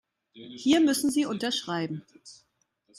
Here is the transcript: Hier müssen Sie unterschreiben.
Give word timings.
Hier 0.33 0.79
müssen 0.79 1.11
Sie 1.11 1.27
unterschreiben. 1.27 2.03